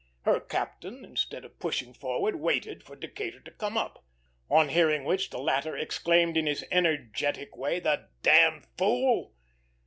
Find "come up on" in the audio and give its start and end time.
3.51-4.69